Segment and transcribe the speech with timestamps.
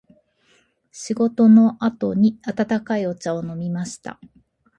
[0.91, 4.19] 仕事の後に温かいお茶を飲みました。